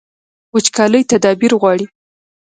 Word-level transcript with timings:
وچکالي 0.53 1.01
تدبیر 1.11 1.51
غواړي 1.61 1.85